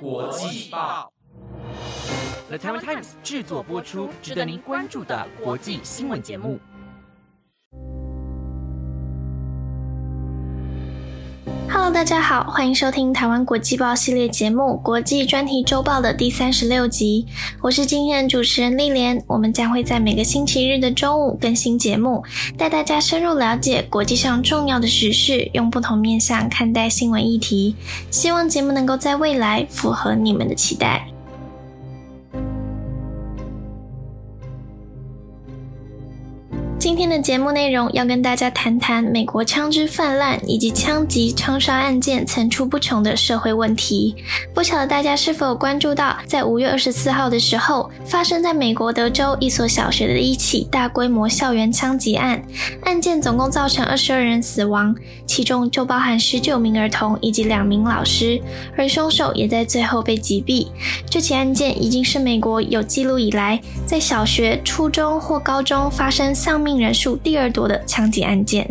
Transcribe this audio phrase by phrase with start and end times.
[0.00, 1.12] 国际报
[2.48, 6.58] ，The Time Times 制作播出，值得您关注的国际新闻节目。
[11.74, 17.26] Hello，大家好，欢迎收听台湾国际报系列节目《国际专题周报》的第三十六集。
[17.60, 22.22] 我是今天的主持人丽莲，我们将会在每个星期日的中午更新节目，
[22.56, 27.74] 带大家深入了解国际上重要的时事，用不同面向看待新闻议题。
[28.08, 31.04] 希望节目能够在未来符合你们的期待。
[36.94, 44.14] 今天的节目内容要跟大家谈谈美国枪支泛滥以及枪击枪杀案件层出不穷的社会问题。
[44.54, 52.40] 不晓得大家是否关注到，在五月二十四号的时候，发生在美国德州一所小学的一起大规模校园枪击案，
[52.84, 54.94] 案件总共造成二十二人死亡，
[55.26, 58.40] 其中就包含十九名儿童以及两名老师，
[58.78, 60.68] 而凶手也在最后被击毙。
[61.10, 66.83] 这起案件已经是美国有记录以来在小学、初中或高中发生丧命。
[66.84, 68.68] 人数第二多的枪击案件。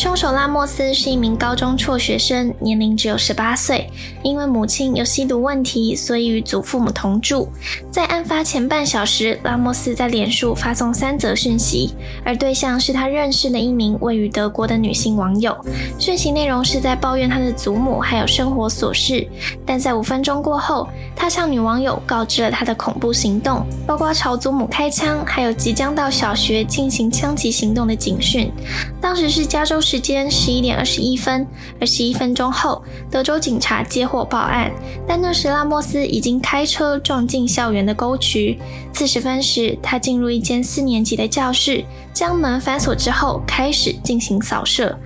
[0.00, 3.86] 凶手拉莫斯是一名高中辍学生，年龄只有十八岁。
[4.22, 7.46] 因为母亲有吸毒问题，所以与祖父母同住。
[7.90, 11.90] 在案发前半小时，拉莫斯在脸书发送三则讯息，
[12.24, 15.54] 而对象是他认识的一名位于德国的女性网友。
[15.98, 19.28] 讯息内容是在抱怨他的祖母还有生活琐事。
[19.66, 28.50] 但在五分钟过后，他向女网友告知了他的恐怖行动，包括朝祖母开枪，还有即将到小学进行枪击行动的警讯。
[28.98, 29.78] 当时是加州。
[29.90, 31.44] 时间十一点二十一分，
[31.80, 34.70] 二十一分钟后，德州警察接获报案，
[35.04, 38.56] 但那时拉莫斯已经开车撞进校园的沟渠。
[38.92, 41.82] 四十分时，他进入一间四年级的教室，
[42.12, 44.96] 将门反锁之后，开始进行扫射。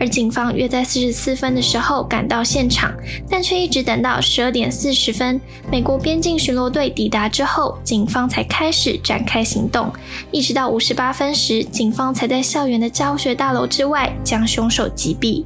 [0.00, 2.92] 而警方约在四十四分的时候赶到现场，
[3.28, 5.40] 但却一直等到十二点四十分，
[5.70, 9.92] 美国边境巡逻队抵达之后，警方才开始展开行动。
[10.32, 14.12] 一直到五十八分时，警方才在校园的教学大楼之外。
[14.32, 15.44] 将凶手击毙。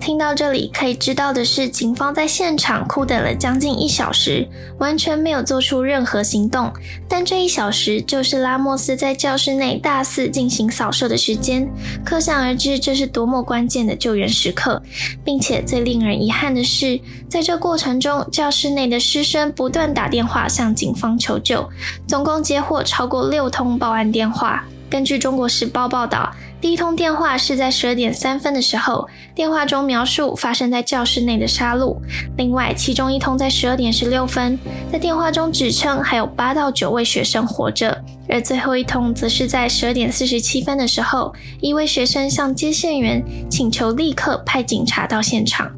[0.00, 4.48] 听到这里，可以知道的是，警方在现场苦等了将近一小时，
[4.78, 6.72] 完全没有做出任何行动。
[7.06, 11.68] 但这一小时就是拉莫斯在教室内大肆进行扫射的时间，
[12.02, 14.80] 可想而知这是多么关键的救援时刻。
[15.22, 21.68] 并且最令人遗憾的是，在这过程中，教室内的师生不断打电话向警方求救，
[22.06, 24.64] 总共接获超过六通报案电话。
[24.88, 31.96] 根据《中国时报》报道，第一通电话是在十二点三分的时候，电话中描述发生在教室内的杀戮。
[32.36, 34.58] 另外，其中一通在十二点十六分，
[34.92, 38.00] 在电话中指称还有八到九位学生活着。
[38.28, 45.70] 而最后一通则是在十二点四十七分的时候，一位学生向接线员请求立刻派警察到现场。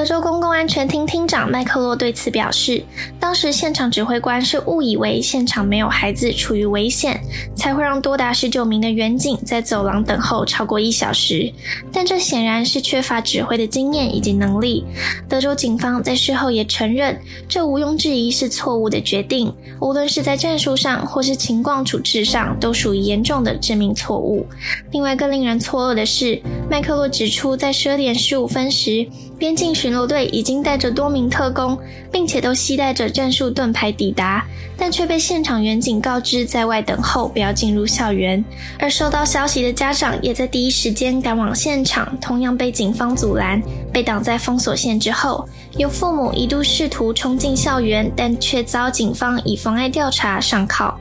[0.00, 2.82] 德州公共安全厅厅长麦克洛对此表示，
[3.20, 7.20] 当时现场指挥官是误以为现场没有孩子处于危险，
[7.54, 11.52] 才会让多达十九名的远警在走廊等候超过一小时。
[11.92, 14.86] 但这显然是缺乏指挥的经验以及能力。
[15.28, 24.46] 德州警方在事后也承认，这毋庸置疑是错误的决定，无论是在战术上或是情况处置上，都属于严重的致命错误。
[24.92, 26.40] 另外，更令人错愕的是，
[26.70, 29.06] 麦克洛指出，在十二点十五分时。
[29.40, 31.76] 边境巡逻队已经带着多名特工，
[32.12, 34.44] 并且都携带着战术盾牌抵达，
[34.76, 38.44] 但却被现场远警告知在外等候，不要进入校园。
[38.78, 45.48] 而收到消息的家长也在第一时间赶往现场，同样被警方阻拦，被挡在封锁线之后。
[45.78, 51.00] 有父母一度试图冲进校园，但却遭警方以妨碍调查上铐。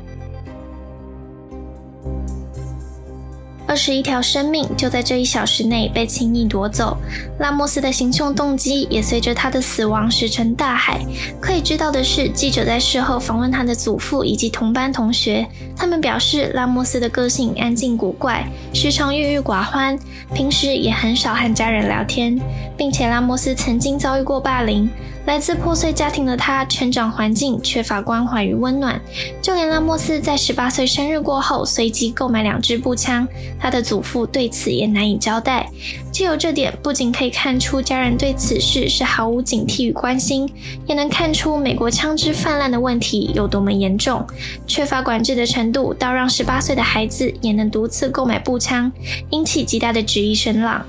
[3.69, 6.97] 二十一条生命就在这一小时内被轻易夺走，
[7.37, 10.99] 拉莫斯的行凶动机也随着他的死亡石沉大海。
[11.39, 15.45] 可以知道的是，记者在事后访问他的祖父以及同班同学，
[15.77, 18.43] 他们表示拉莫斯的个性安静古怪，
[18.73, 19.95] 时常郁郁寡欢，
[20.33, 22.41] 平时也很少和家人聊天，
[22.75, 24.89] 并且拉莫斯曾经遭遇过霸凌。
[25.25, 28.99] 来自破碎家庭的他，成长环境缺乏关怀与温暖。
[29.41, 33.27] 就连拉莫斯在十八岁生日过后，随即购买两支步枪，
[33.59, 35.69] 他的祖父对此也难以交代。
[36.11, 40.51] 既有这点，不仅可以看出家人对此事是毫无警惕与关心，
[40.87, 44.25] 也能看出美国枪支泛滥的问题有多么严重，
[44.65, 48.91] 缺乏管制的程度，到让十八岁的孩子也能独自购买步枪，
[49.29, 50.83] 引起极大的质疑声浪。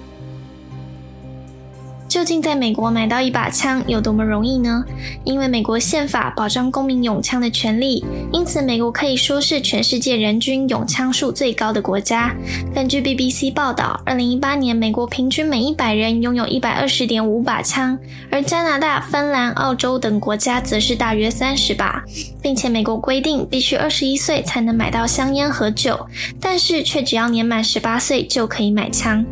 [2.11, 4.85] 究竟在美国买到一把枪有多么容易呢？
[5.23, 12.35] 因为美国宪法保障公民拥枪的权利，因此美国可以说是全世界人均拥枪数最高的国家。
[12.75, 17.97] 根据 BBC 报道，2018年美国平均每100人拥有120.5把枪，
[18.29, 22.03] 而加拿大、芬兰、澳洲等国家则是大约30把，
[22.43, 26.09] 并且美国规定必须21岁才能买到香烟和酒，
[26.41, 29.25] 但是却只要年满18岁就可以买枪。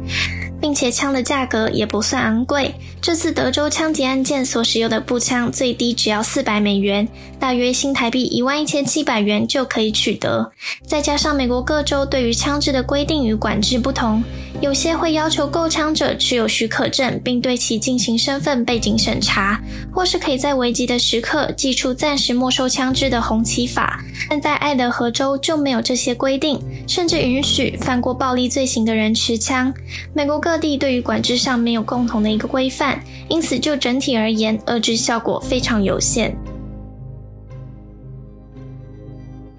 [0.61, 2.75] 并且枪的价格也不算昂贵。
[3.01, 7.07] 这次德州枪击案件所使用的步枪最低只要四百美元，
[7.39, 10.51] 大约新台币一万一千七百元就可以取得。
[10.85, 14.23] 再加上美国各州对于枪支的规定与管制不同，
[14.61, 19.61] 有些会要求购枪者持有许可证，并对其进行身份背景审查，
[19.93, 24.03] 或是可以在危急的时刻寄出暂时没收枪支的红旗法。
[24.29, 29.73] 但在爱德荷州就没有这些规定，甚至允许犯过暴力罪行的人持枪。
[30.13, 32.99] 美国各地对于管制上没有共同的一个规范，
[33.29, 36.35] 因此就整体而言，遏制效果非常有限。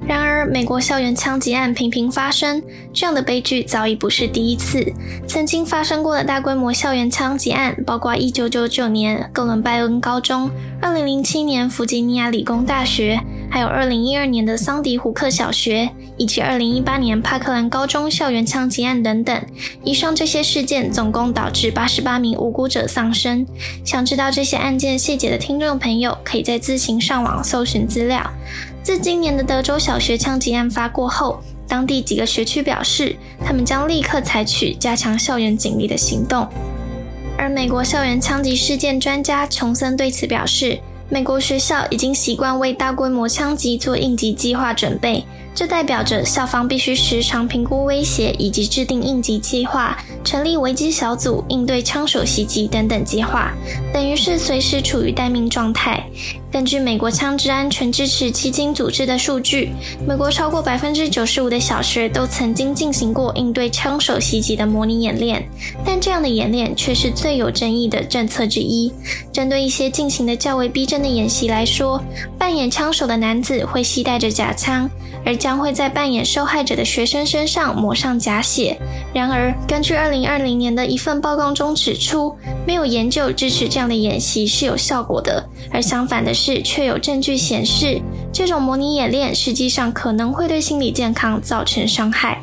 [0.07, 2.59] 然而，美国校园枪击案频频发生，
[2.91, 4.91] 这样的悲剧早已不是第一次。
[5.27, 10.49] 曾经发生过的大规模校园枪击案，包括1999年哥伦拜恩高中、
[10.81, 13.21] 2007年弗吉尼亚理工大学，
[13.51, 19.41] 还有2012年的桑迪胡克小学，以及2018年帕克兰高中校园枪击案等等。
[19.83, 23.43] 以上这些事件总共导致88名无辜者丧生。
[23.83, 28.29] 想知道这些案件细节的听众朋友，可以在自行上网搜寻资料。
[28.83, 36.47] 自今年的德州小学枪击案发过后，当地几个学区表示，他们将立刻采取加强校园警力的行动。
[37.37, 40.77] 而美国校园枪击事件专家琼森对此表示，
[41.07, 45.23] 美国学校已经习惯为大规模枪击做应急计划准备。
[45.55, 53.51] 这代表着校方必须时常评估威胁，以及制定应急计划，成立危机小组应对枪手袭击等等计划，
[53.93, 56.03] 等于是随时处于待命状态。
[56.51, 59.69] 根据美国枪支安全支持基金组织的数据，
[60.07, 65.47] 美国超过百分之九十五的小学都曾经进行过应对枪手袭击的模拟演练，
[65.85, 68.91] 但这样的演练却是最有争议的政策之一。
[69.31, 72.01] 针对一些进行的较为逼真的演习来说，
[72.39, 74.89] 扮演枪手的男子会携带着假枪。
[75.25, 78.79] 而将会在扮演受害者的学生身上抹上假血。
[79.13, 82.33] 然而，根据2020年的一份报告中指出，
[82.65, 85.45] 没有研究支持这样的演习是有效果的。
[85.71, 88.01] 而相反的是，却有证据显示，
[88.31, 92.41] 这种模拟演练实际上可能会对心理健康造成伤害。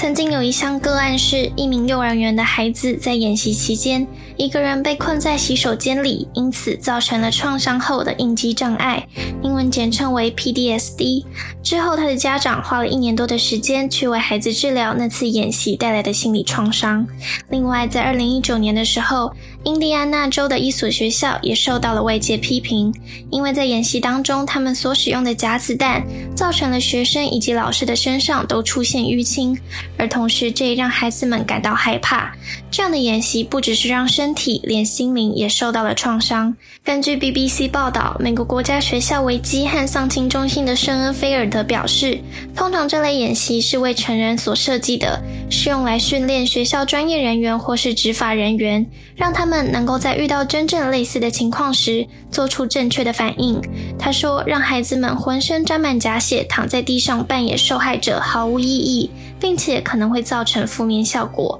[0.00, 4.06] 曾经有一项个案是，一名幼儿园的孩子在演习期间，
[4.38, 9.06] 一个人被困在洗手间里，因此造成了创伤后的应激障碍，
[9.42, 11.26] 英文简称为 PDSD。
[11.62, 17.06] 之后，他的家长花了一年多的时间去为孩子治疗那次演习带来的心理创伤。
[17.50, 19.30] 另外，在二零一九年的时候，
[19.64, 22.90] 印第安纳州的一所学校也受到了外界批评，
[23.30, 26.02] 因为在演习当中，他们所使用的假子弹
[26.34, 29.54] 造成了学生以及老师的身上都出现淤青。
[30.00, 32.32] 而同时，这也让孩子们感到害怕。
[32.70, 36.54] 这样的演习不只是让身体，连心灵也受到了创伤。
[36.84, 42.20] 根据 BBC 报道，美国国家学校危机和丧亲中心的圣恩菲尔德表示，
[42.54, 45.20] 通常这类演习是为成人所设计的，
[45.50, 48.86] 是用来训练学校专业人员或是执法人员，
[49.16, 53.60] 让他们能够在遇到真正类似的情况时做出正确的反应。
[53.98, 59.10] 他说，让孩子们浑身沾满假血，躺在地上扮演受害者毫无意义。
[59.40, 61.58] 并且可能会造成负面效果。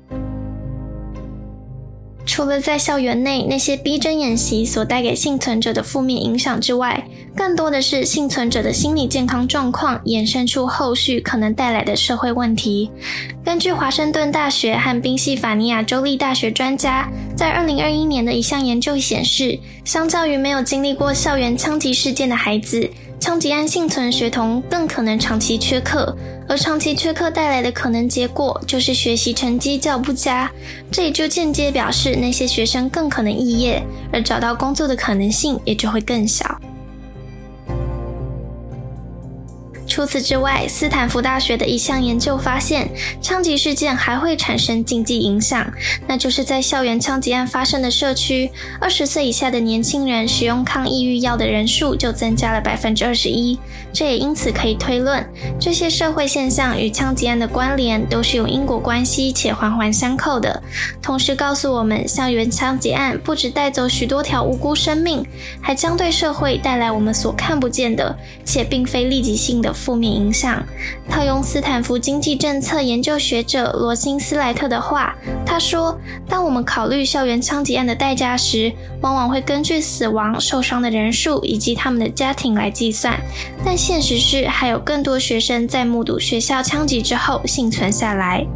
[2.31, 12.89] 除了在校园内那些逼真演习所带给幸存者的负面影响之外，更多的是幸存者的心理健康状况衍生出后续可能带来的社会问题。
[13.45, 22.89] 根据华盛顿大学和宾夕法尼亚州立大学专家在2021年的一项研究显示，相较于没有经历过校园枪击事件的孩子。
[23.21, 26.17] 枪击案幸存学童更可能长期缺课，
[26.49, 30.51] 而长期缺课带来的可能结果就是学习成绩较不佳。
[30.91, 36.59] 这也就间接表示那些学生更可能肄业，而找到工作的可能性也就会更小。
[39.91, 42.89] 除此之外，斯坦福大学的一项研究发现，
[43.21, 45.69] 枪击事件还会产生经济影响，
[46.07, 48.49] 那就是在校园枪击案发生的社区，
[48.81, 53.59] 二十岁以下的年轻人使用抗抑郁药的人数就增加了百分之二十一。
[53.93, 55.27] 这也因此可以推论，
[55.61, 60.63] 这些社会现象与枪击案的关联都是有因果关系且环环相扣的。
[61.03, 65.27] 同时告诉我们，校园枪击案不止带走许多条无辜生命，
[65.61, 69.75] 还将对社会带来我们所看不见的且并非立即性的。
[69.81, 70.63] 负面影响。
[71.09, 78.71] 套用斯坦福经济政策研究学者罗辛斯莱特的话，他说：“当我们考虑校园枪击案的代价时，
[79.01, 83.19] 往往会根据死亡、受伤的人数以及他们的家庭来计算。
[83.65, 88.47] 但现实是，还有更多学生在目睹学校枪击之后幸存下来。”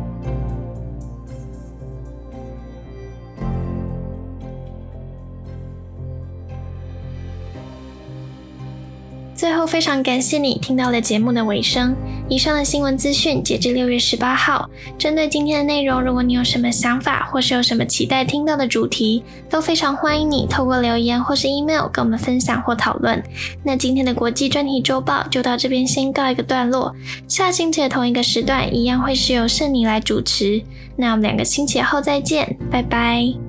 [9.34, 11.94] 最后，非常感谢你听到了节目的尾声。
[12.28, 14.70] 以上的新闻资讯截至六月十八号。
[14.96, 23.22] 针对今天的内容，如果你有什么想法，或是有什么期待听到的主题，都非常欢迎你透过留言或是 email 跟我们分享或讨论。
[23.62, 26.94] 那今天的国际专题周报就到这边先告一个段落。
[27.26, 30.62] 下星期的同一个时段，一样会是由圣尼来主持。
[30.96, 33.43] 那我们两个星期后再见，拜拜。